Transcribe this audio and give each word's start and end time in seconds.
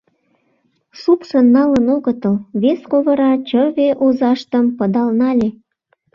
Шупшын 0.99 1.45
налын 1.55 1.85
огытыл!— 1.95 2.35
вес 2.61 2.81
ковыра 2.91 3.31
чыве 3.47 3.89
озаштым 4.05 4.65
пыдал 4.77 5.09
нале. 5.19 5.49